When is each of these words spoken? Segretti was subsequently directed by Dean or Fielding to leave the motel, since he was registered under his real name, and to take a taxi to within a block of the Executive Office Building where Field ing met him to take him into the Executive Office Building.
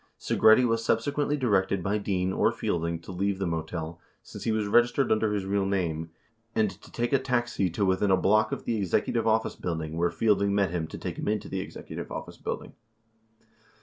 Segretti 0.19 0.67
was 0.67 0.83
subsequently 0.83 1.37
directed 1.37 1.83
by 1.83 1.99
Dean 1.99 2.33
or 2.33 2.51
Fielding 2.51 2.99
to 3.01 3.11
leave 3.11 3.37
the 3.37 3.45
motel, 3.45 4.01
since 4.23 4.45
he 4.45 4.51
was 4.51 4.65
registered 4.65 5.11
under 5.11 5.31
his 5.31 5.45
real 5.45 5.67
name, 5.67 6.09
and 6.55 6.71
to 6.71 6.91
take 6.91 7.13
a 7.13 7.19
taxi 7.19 7.69
to 7.69 7.85
within 7.85 8.09
a 8.09 8.17
block 8.17 8.51
of 8.51 8.65
the 8.65 8.77
Executive 8.77 9.27
Office 9.27 9.55
Building 9.55 9.95
where 9.95 10.09
Field 10.09 10.41
ing 10.41 10.55
met 10.55 10.71
him 10.71 10.87
to 10.87 10.97
take 10.97 11.19
him 11.19 11.27
into 11.27 11.47
the 11.49 11.59
Executive 11.59 12.11
Office 12.11 12.37
Building. 12.39 12.73